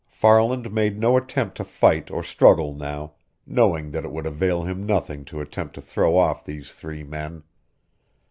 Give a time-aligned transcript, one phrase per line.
[0.09, 3.11] Farland made no attempt to fight or struggle now,
[3.45, 7.43] knowing that it would avail him nothing to attempt to throw off these three men.